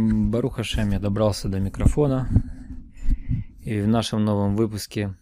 [0.00, 2.28] Баруха Шем, я добрался до микрофона.
[3.64, 5.16] И в нашем новом выпуске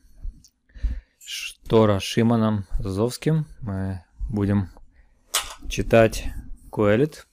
[1.19, 4.69] Штора Шиманом Зазовским мы будем
[5.71, 6.27] читать
[6.69, 7.27] Куэлит.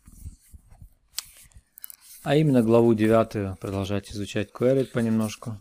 [2.24, 5.58] А именно главу 9 продолжать изучать Куэлит понемножку.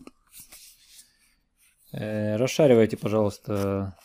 [1.91, 3.97] Э, расшаривайте, пожалуйста,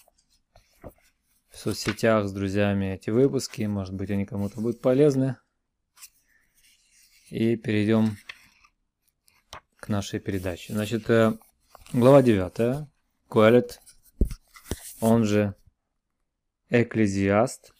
[0.82, 3.62] в соцсетях с друзьями эти выпуски.
[3.62, 5.36] Может быть, они кому-то будут полезны.
[7.30, 8.16] И перейдем
[9.76, 10.72] к нашей передаче.
[10.72, 11.36] Значит, э,
[11.92, 12.88] глава 9.
[13.28, 13.80] Куэлет,
[15.00, 15.54] он же
[16.70, 17.72] Экклезиаст.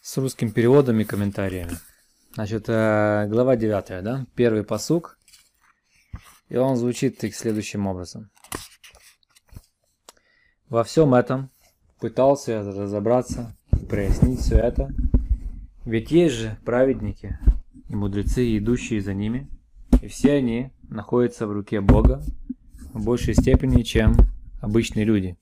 [0.00, 1.78] С русским переводом и комментариями.
[2.34, 4.26] Значит, э, глава 9, да?
[4.34, 5.16] Первый посук.
[6.48, 8.30] И он звучит следующим образом.
[10.68, 11.50] Во всем этом
[12.00, 13.56] пытался разобраться,
[13.88, 14.88] прояснить все это–
[15.84, 17.38] ведь есть же праведники
[17.88, 19.48] и мудрецы, идущие за ними,
[20.02, 22.22] и все они находятся в руке Бога
[22.92, 24.14] в большей степени, чем
[24.60, 25.38] обычные люди.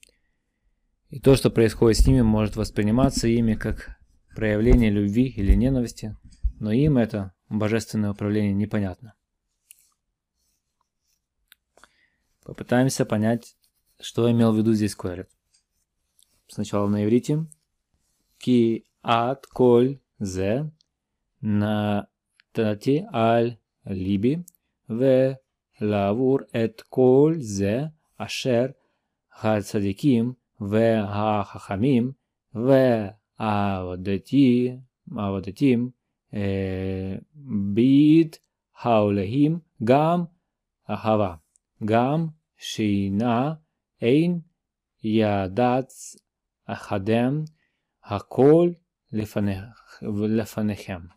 [1.09, 3.97] И то, что происходит с ними, может восприниматься ими как
[4.35, 6.15] проявление любви или ненависти,
[6.59, 9.15] но им это божественное управление непонятно.
[12.43, 13.55] Попытаемся понять,
[13.99, 15.29] что имел в виду здесь Куэрет.
[16.47, 17.45] Сначала на иврите.
[18.37, 20.59] Ки ат коль זה
[21.43, 23.51] נתתי על
[23.85, 24.35] ליבי
[24.89, 27.83] ולעבור את כל זה
[28.17, 28.65] אשר
[29.41, 32.11] הצדיקים והחכמים
[33.39, 34.79] והעבודתים
[37.73, 38.35] ביד
[38.81, 40.23] העולהים גם
[40.89, 41.35] אהבה,
[41.85, 43.53] גם שינה
[44.01, 44.39] אין
[45.03, 45.91] ידעת
[46.65, 47.43] אחדם
[48.03, 48.69] הכל
[50.01, 51.13] Лефанехем.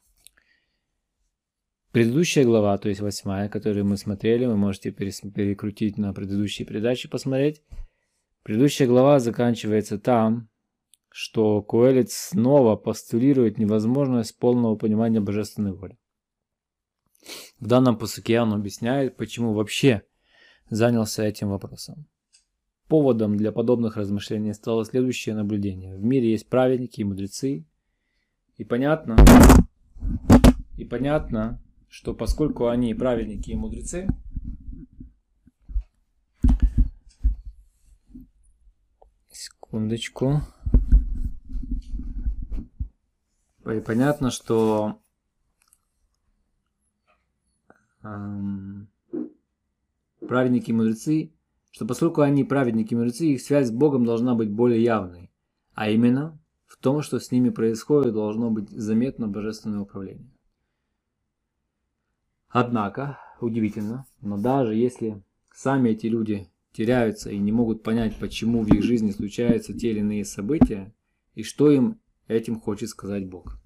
[1.93, 7.63] Предыдущая глава, то есть восьмая, которую мы смотрели, вы можете перекрутить на предыдущие передачи, посмотреть.
[8.43, 10.49] Предыдущая глава заканчивается там,
[11.11, 15.99] что Куэлец снова постулирует невозможность полного понимания божественной воли.
[17.61, 20.03] В данном посуке он объясняет, почему вообще
[20.71, 22.07] занялся этим вопросом.
[22.89, 25.97] Поводом для подобных размышлений стало следующее наблюдение.
[25.97, 27.67] В мире есть праведники и мудрецы,
[28.63, 29.17] и понятно,
[30.77, 34.07] и понятно, что поскольку они праведники и мудрецы,
[39.33, 40.43] секундочку,
[43.67, 45.03] и понятно, что
[48.05, 48.89] эм,
[50.21, 51.33] праведники и мудрецы,
[51.73, 55.33] что поскольку они праведники и мудрецы, их связь с Богом должна быть более явной,
[55.75, 56.39] а именно
[56.73, 60.31] в том, что с ними происходит, должно быть заметно божественное управление.
[62.49, 65.23] Однако, удивительно, но даже если
[65.53, 69.99] сами эти люди теряются и не могут понять, почему в их жизни случаются те или
[69.99, 70.95] иные события,
[71.35, 73.59] и что им этим хочет сказать Бог.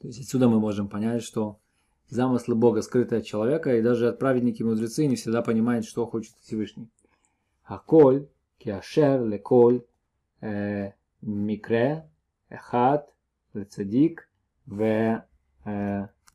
[0.00, 1.60] То есть отсюда мы можем понять, что
[2.08, 6.06] замыслы Бога скрыты от человека, и даже от праведники и мудрецы не всегда понимают, что
[6.06, 6.88] хочет Всевышний.
[7.62, 9.84] Аколь, киашер, леколь,
[10.40, 10.92] э,
[11.22, 11.88] מקרה
[12.52, 12.98] אחד
[13.54, 14.20] לצדיק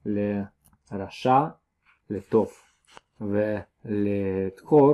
[0.05, 1.47] ולרשע
[2.09, 2.51] לטוב
[3.21, 4.94] ולדקור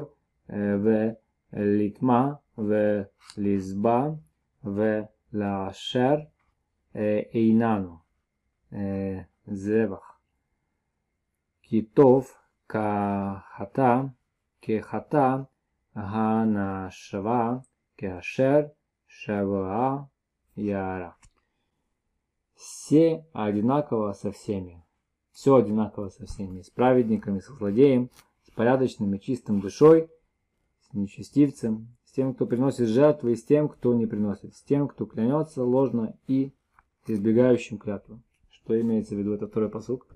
[0.83, 2.27] ולטמע
[2.57, 4.09] ולזבע
[4.63, 6.16] ולאשר
[7.33, 7.97] איננו
[9.47, 10.19] זבח.
[11.61, 12.27] כי טוב
[12.69, 14.01] כחטא
[14.61, 15.35] כחטא
[15.95, 17.53] הנשבה
[17.97, 18.61] כאשר
[19.22, 20.09] Шавуа
[20.56, 21.18] Яра.
[22.56, 24.85] Все одинаково со всеми.
[25.34, 26.62] Все одинаково со всеми.
[26.62, 28.12] С праведниками, с злодеем,
[28.44, 30.09] с порядочным и чистым душой,
[30.80, 34.88] с нечестивцем, с тем, кто приносит жертвы, и с тем, кто не приносит, с тем,
[34.88, 36.53] кто клянется ложно и
[37.06, 38.21] избегающим клятву.
[38.50, 40.07] Что имеется в виду это второй посук?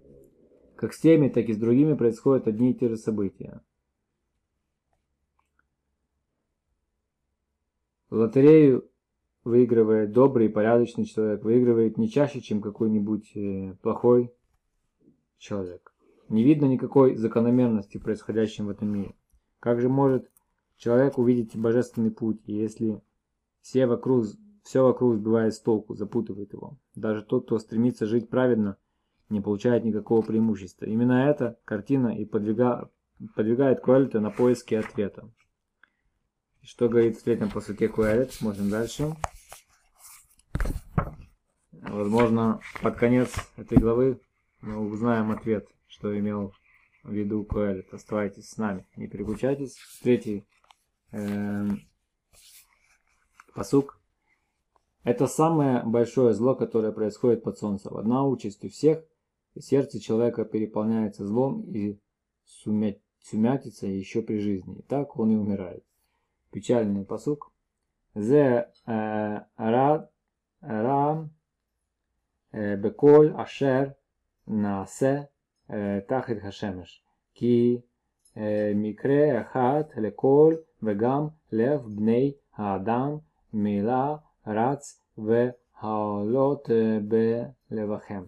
[0.78, 3.62] Как с теми, так и с другими происходят одни и те же события.
[8.14, 8.90] лотерею
[9.44, 14.34] выигрывает добрый и порядочный человек, выигрывает не чаще, чем какой-нибудь э, плохой
[15.38, 15.94] человек.
[16.30, 19.16] Не видно никакой закономерности происходящем в этом мире.
[19.60, 20.30] Как же может
[20.78, 23.02] человек увидеть божественный путь, если
[23.62, 24.26] все вокруг,
[24.64, 26.78] все вокруг сбивает с толку, запутывает его?
[26.96, 28.78] Даже тот, кто стремится жить праведно,
[29.30, 30.86] не получает никакого преимущества.
[30.86, 32.90] Именно эта картина и подвига,
[33.36, 35.30] подвигает Куэльта на поиски ответа.
[36.66, 38.32] Что говорит в третьем посуке Куэлет?
[38.32, 39.14] Смотрим дальше.
[41.72, 44.22] Возможно, под конец этой главы
[44.62, 46.54] мы узнаем ответ, что имел
[47.04, 47.94] в виду Коэлит.
[47.94, 49.78] Оставайтесь с нами, не переключайтесь.
[50.02, 50.46] Третий
[51.12, 51.68] э,
[53.54, 54.00] посук.
[55.04, 57.98] Это самое большое зло, которое происходит под солнцем.
[57.98, 59.04] Одна участь у всех,
[59.54, 62.00] и сердце человека переполняется злом и
[62.46, 62.96] сумя...
[63.20, 64.80] сумятится еще при жизни.
[64.80, 65.84] И так он и умирает.
[66.53, 67.53] Печальный посук.
[68.15, 70.09] Зе э, рад
[70.63, 71.29] рам
[72.55, 73.85] בכל אשר
[74.49, 75.21] נעשה
[76.07, 77.03] תחת השמש,
[77.35, 77.81] כי
[78.75, 83.17] מקרה אחד לכל וגם לב בני האדם
[83.53, 84.17] מילה
[84.47, 86.71] רץ והעלות
[87.71, 88.23] בלבכם,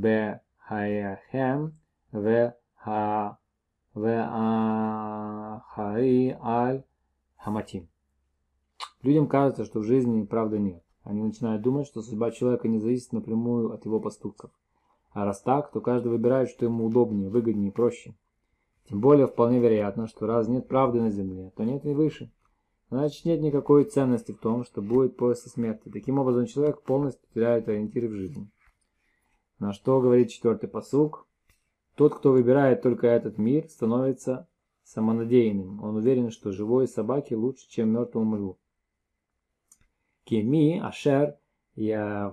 [0.00, 1.66] בחייכם
[3.96, 5.14] והאחראי
[6.40, 6.80] על
[7.47, 7.87] хаматим.
[9.03, 10.83] Людям кажется, что в жизни правды нет.
[11.03, 14.51] Они начинают думать, что судьба человека не зависит напрямую от его поступков.
[15.11, 18.15] А раз так, то каждый выбирает, что ему удобнее, выгоднее, проще.
[18.89, 22.33] Тем более вполне вероятно, что раз нет правды на земле, то нет и выше.
[22.89, 25.89] Значит, нет никакой ценности в том, что будет после смерти.
[25.89, 28.49] Таким образом, человек полностью теряет ориентиры в жизни.
[29.59, 31.25] На что говорит четвертый посук?
[31.95, 34.46] Тот, кто выбирает только этот мир, становится
[34.87, 35.83] самонадеянным.
[35.83, 38.57] Он уверен, что живой собаке лучше, чем мертвому льву.
[40.23, 41.37] Кеми ашер
[41.75, 42.31] я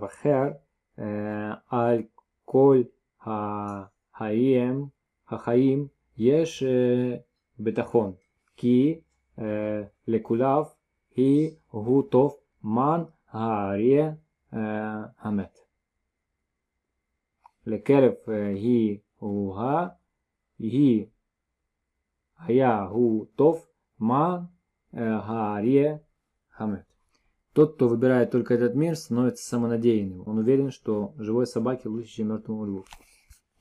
[0.97, 2.09] э, аль
[2.45, 4.93] коль хаим
[5.25, 7.25] хахаим еш э,
[7.59, 8.19] бетахон
[8.55, 9.05] ки
[9.37, 10.77] э, лекулав
[11.15, 14.19] и гутов ман гаре
[14.51, 15.53] амет.
[17.65, 19.99] Лекерев и уга
[20.59, 21.11] и
[22.49, 23.67] я готов
[23.99, 24.53] ма
[24.93, 26.03] э, гаре
[26.49, 26.87] хамет.
[27.53, 30.27] Тот, кто выбирает только этот мир, становится самонадеянным.
[30.27, 32.85] Он уверен, что живой собаке лучше, чем мертвому льву.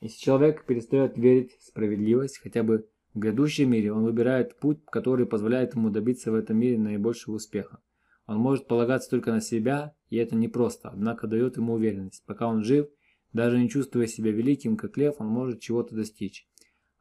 [0.00, 5.26] Если человек перестает верить в справедливость, хотя бы в грядущем мире, он выбирает путь, который
[5.26, 7.78] позволяет ему добиться в этом мире наибольшего успеха.
[8.26, 12.24] Он может полагаться только на себя, и это непросто, однако дает ему уверенность.
[12.26, 12.88] Пока он жив,
[13.32, 16.48] даже не чувствуя себя великим, как лев, он может чего-то достичь.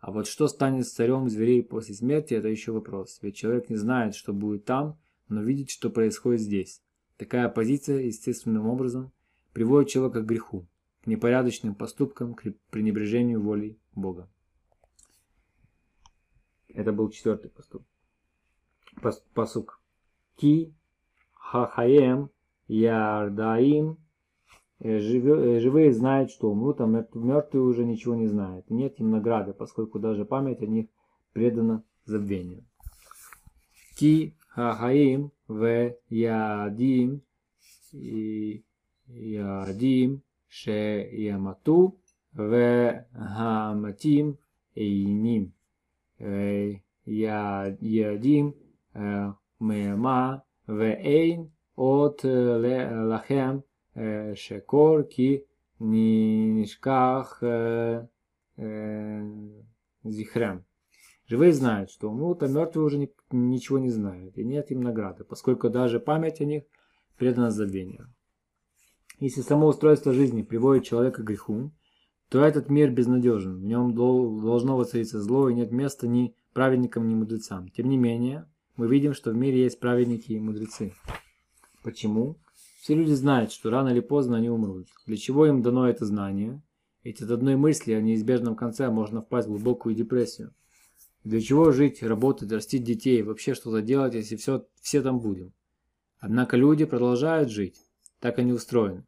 [0.04, 3.20] А вот что станет с царем зверей после смерти, это еще вопрос.
[3.22, 6.84] Ведь человек не знает, что будет там, но видит, что происходит здесь.
[7.16, 9.14] Такая позиция естественным образом
[9.54, 10.68] приводит человека к греху,
[11.04, 14.30] к непорядочным поступкам, к пренебрежению волей Бога.
[16.68, 17.86] Это был четвертый поступ.
[19.34, 19.82] посук.
[20.36, 20.76] Ки
[21.32, 22.30] хахаем
[22.68, 24.03] ярдаим
[24.84, 28.70] Э, э, живые знают, что умрут, а мертвые уже ничего не знают.
[28.70, 30.88] Нет им награды, поскольку даже память о них
[31.32, 32.66] предана забвению.
[33.98, 37.22] Ки хахаим в ядим
[37.94, 38.62] и
[39.08, 41.98] ядим ше ямату
[42.34, 44.38] в гаматим
[44.76, 45.54] эйним.
[46.20, 46.74] Э,
[47.06, 48.54] ядим
[49.60, 53.64] мема в эйн от лахем
[53.96, 55.46] Шекор ки
[55.80, 57.42] нишках
[60.04, 60.66] зихрем.
[61.26, 65.24] Живые знают, что ну, умрут, а мертвые уже ничего не знают, и нет им награды,
[65.24, 66.64] поскольку даже память о них
[67.18, 68.14] предана забвению.
[69.20, 71.72] Если само устройство жизни приводит человека к греху,
[72.30, 77.16] то этот мир безнадежен, в нем должно воцариться зло, и нет места ни праведникам, ни
[77.16, 77.70] мудрецам.
[77.70, 80.94] Тем не менее, мы видим, что в мире есть праведники и мудрецы.
[81.84, 82.38] Почему?
[82.84, 84.90] Все люди знают, что рано или поздно они умрут.
[85.06, 86.62] Для чего им дано это знание?
[87.02, 90.54] Ведь от одной мысли о неизбежном конце можно впасть в глубокую депрессию.
[91.24, 95.54] Для чего жить, работать, растить детей, вообще что-то делать, если все, все там будем?
[96.20, 97.78] Однако люди продолжают жить.
[98.20, 99.06] Так они устроены.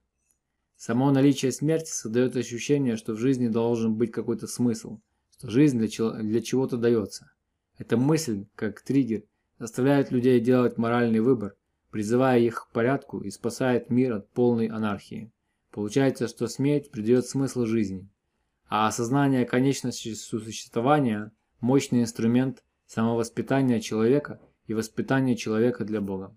[0.77, 5.01] Само наличие смерти создает ощущение, что в жизни должен быть какой-то смысл,
[5.38, 7.29] что жизнь для, для чего-то дается.
[7.77, 9.24] Эта мысль, как триггер,
[9.60, 11.58] заставляет людей делать моральный выбор,
[11.95, 15.31] призывая их к порядку и спасает мир от полной анархии.
[15.71, 18.09] Получается, что смерть придает смысл жизни,
[18.67, 26.35] а осознание конечности существования– мощный инструмент самовоспитания человека и воспитания человека для Бога.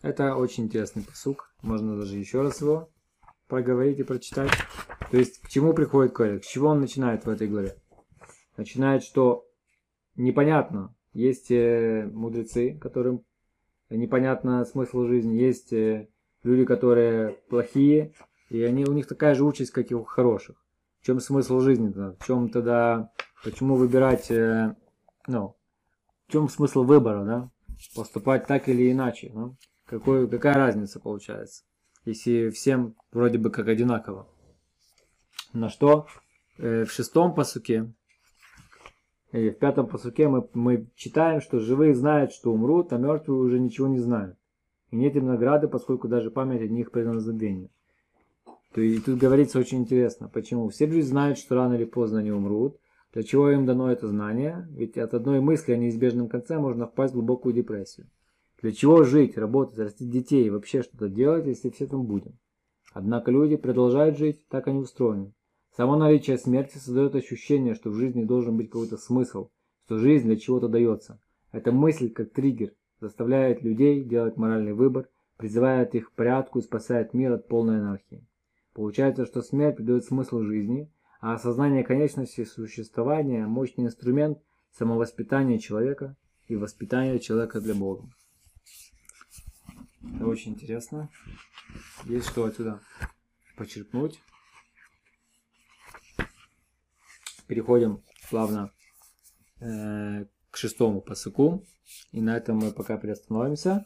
[0.00, 1.54] Это очень интересный посук.
[1.60, 2.88] Можно даже еще раз его
[3.48, 4.50] проговорить и прочитать.
[5.10, 6.46] То есть, к чему приходит Корец?
[6.46, 7.76] С чего он начинает в этой главе?
[8.56, 9.46] Начинает, что
[10.16, 10.94] непонятно.
[11.12, 13.24] Есть э, мудрецы, которым
[13.90, 15.34] непонятно смысл жизни.
[15.34, 16.08] Есть э,
[16.42, 18.14] люди, которые плохие,
[18.48, 20.56] и они, у них такая же участь, как и у хороших.
[21.00, 22.16] В чем смысл жизни-то?
[22.18, 23.10] В чем тогда,
[23.44, 24.74] почему выбирать, э,
[25.26, 25.54] ну,
[26.28, 27.50] в чем смысл выбора, да?
[27.94, 29.56] Поступать так или иначе, ну?
[29.84, 31.64] Какой, какая разница получается,
[32.06, 34.26] если всем вроде бы как одинаково?
[35.52, 36.06] На что
[36.56, 37.92] в шестом посуке,
[39.32, 43.88] в пятом посуке мы, мы читаем, что живые знают, что умрут, а мертвые уже ничего
[43.88, 44.36] не знают.
[44.90, 47.70] И нет им награды, поскольку даже память о них предана забвению.
[48.74, 50.68] То и тут говорится очень интересно, почему.
[50.68, 52.78] Все люди знают, что рано или поздно они умрут.
[53.12, 54.66] Для чего им дано это знание?
[54.70, 58.06] Ведь от одной мысли о неизбежном конце можно впасть в глубокую депрессию.
[58.62, 62.38] Для чего жить, работать, растить детей и вообще что-то делать, если все там будем?
[62.94, 65.32] Однако люди продолжают жить, так они устроены.
[65.76, 69.48] Само наличие смерти создает ощущение, что в жизни должен быть какой-то смысл,
[69.86, 71.18] что жизнь для чего-то дается.
[71.50, 77.14] Эта мысль, как триггер, заставляет людей делать моральный выбор, призывает их к порядку и спасает
[77.14, 78.26] мир от полной анархии.
[78.74, 84.38] Получается, что смерть придает смысл жизни, а осознание конечности существования– мощный инструмент
[84.72, 86.16] самовоспитания человека
[86.48, 88.08] и воспитания человека для Бога.
[90.02, 91.08] Это очень интересно.
[92.04, 92.80] Есть что отсюда
[93.56, 94.20] почерпнуть.
[97.46, 98.72] переходим плавно
[99.60, 101.64] э, к шестому посыку.
[102.12, 103.84] И на этом мы пока приостановимся.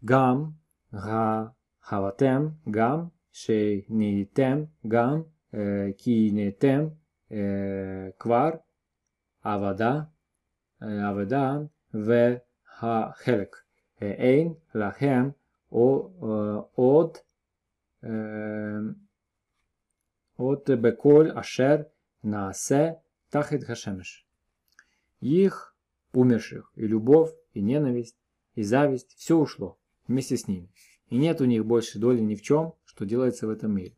[0.00, 0.58] Гам,
[0.90, 6.98] га, хаватем, гам, шей не тем гам, э, ки не тем
[7.28, 8.62] э, квар,
[9.42, 10.12] авада,
[10.80, 13.66] э, авада, в ха хелек.
[14.00, 15.34] Эйн, лахем,
[15.70, 17.24] о, от
[20.42, 21.88] от Беколь, Ашер,
[22.22, 24.26] Наасе, Тахет Хашемеш.
[25.20, 25.74] Их,
[26.12, 28.16] умерших, и любовь, и ненависть,
[28.54, 30.68] и зависть, все ушло вместе с ними.
[31.08, 33.96] И нет у них больше доли ни в чем, что делается в этом мире.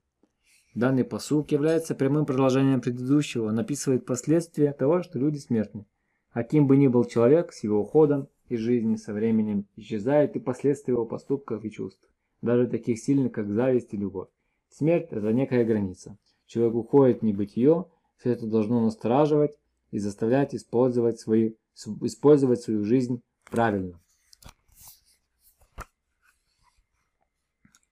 [0.75, 5.87] Данный посук является прямым продолжением предыдущего, он описывает последствия того, что люди смертны.
[6.33, 10.41] А кем бы ни был человек, с его уходом из жизни со временем исчезает и
[10.41, 12.09] последствия его поступков и чувств,
[12.43, 14.29] даже таких сильных, как зависть и любовь.
[14.69, 17.87] Смерть– это некая граница, Человек уходит в небытие,
[18.17, 19.57] все это должно настораживать
[19.91, 21.55] и заставлять использовать, свои,
[22.03, 24.01] использовать свою жизнь правильно.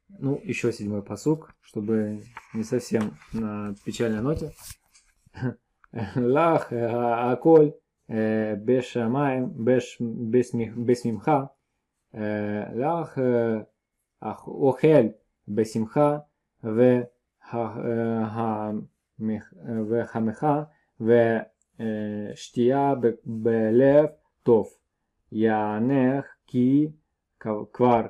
[0.09, 2.23] Ну, еще седьмой посук, чтобы
[2.55, 4.53] не совсем на печальной ноте.
[6.15, 7.75] Лах э, аколь
[8.07, 11.51] э, бешамаем бесмимха
[12.13, 13.19] э, лах
[14.21, 15.17] охель
[15.47, 16.27] бесимха
[16.61, 17.11] в
[19.90, 20.48] וחמך
[21.00, 22.94] ושתייה
[23.26, 24.06] בלב
[24.44, 24.68] טוב.
[25.32, 26.88] יענך כי
[27.74, 28.02] כבר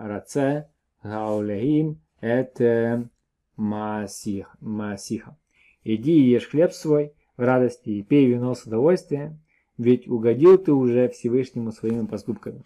[0.00, 0.60] רצה
[1.04, 3.08] Гаулеим это
[3.56, 5.36] масих, масиха.
[5.84, 9.40] Иди и ешь хлеб свой в радости и пей вино с удовольствием,
[9.78, 12.62] ведь угодил ты уже Всевышнему своими поступками.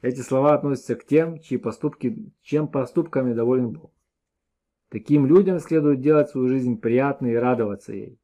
[0.00, 3.92] Эти слова относятся к тем, чьи поступки, чем поступками доволен Бог.
[4.90, 8.18] Таким людям следует делать свою жизнь приятной и радоваться ей,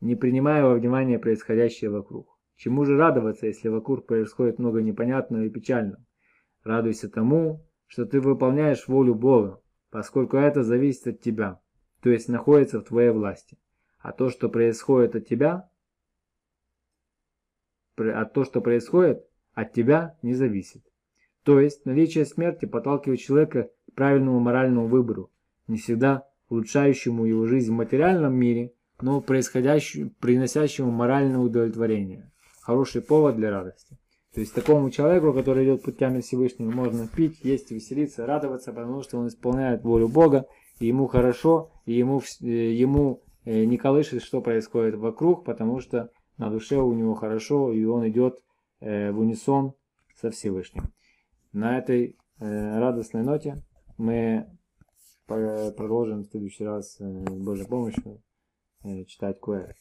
[0.00, 2.28] не принимая во внимание происходящее вокруг.
[2.56, 6.04] Чему же радоваться, если вокруг происходит много непонятного и печального?
[6.64, 11.60] Радуйся тому, что ты выполняешь волю Бога, поскольку это зависит от тебя,
[12.00, 13.58] то есть находится в твоей власти.
[14.00, 15.70] А то, что происходит от тебя,
[17.96, 19.24] а то, что происходит
[19.54, 20.91] от тебя, не зависит.
[21.44, 25.30] То есть наличие смерти подталкивает человека к правильному моральному выбору,
[25.66, 32.30] не всегда улучшающему его жизнь в материальном мире, но происходящему, приносящему моральное удовлетворение.
[32.60, 33.96] Хороший повод для радости.
[34.34, 39.18] То есть такому человеку, который идет путями Всевышнего, можно пить, есть, веселиться, радоваться, потому что
[39.18, 40.46] он исполняет волю Бога,
[40.78, 46.10] и ему хорошо, и ему, э, ему э, не колышет, что происходит вокруг, потому что
[46.38, 48.42] на душе у него хорошо, и он идет
[48.80, 49.74] э, в унисон
[50.14, 50.92] со Всевышним.
[51.52, 53.62] На этой радостной ноте
[53.98, 54.48] мы
[55.26, 58.22] продолжим в следующий раз с Божьей помощью
[59.06, 59.76] читать Куэр.